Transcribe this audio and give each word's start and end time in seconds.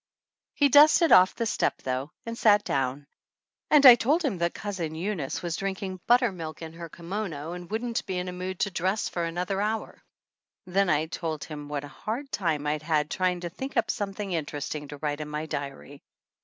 He 0.55 0.67
dusted 0.67 1.11
off 1.11 1.35
the 1.35 1.45
step, 1.45 1.83
though, 1.83 2.09
and 2.25 2.35
sat 2.35 2.63
down; 2.63 3.05
and 3.69 3.85
I 3.85 3.93
told 3.93 4.25
him 4.25 4.39
that 4.39 4.55
Cousin 4.55 4.95
Eunice 4.95 5.43
was 5.43 5.55
drinking 5.57 5.99
buttermilk 6.07 6.63
in 6.63 6.73
her 6.73 6.89
kimono 6.89 7.51
and 7.53 7.69
wouldn't 7.69 8.03
be 8.07 8.17
in 8.17 8.27
a 8.27 8.33
mood 8.33 8.59
to 8.61 8.71
dress 8.71 9.07
for 9.09 9.23
another 9.23 9.61
hour. 9.61 10.01
Then 10.65 10.89
I 10.89 11.05
told 11.05 11.43
him 11.43 11.69
what 11.69 11.83
a 11.83 11.87
hard 11.87 12.31
time 12.31 12.65
I'd 12.65 12.81
had 12.81 13.11
trying 13.11 13.41
to 13.41 13.49
think 13.51 13.77
up 13.77 13.91
something 13.91 14.31
interesting 14.31 14.87
to 14.87 14.97
write 14.97 15.21
in 15.21 15.29
my 15.29 15.45
diary. 15.45 16.01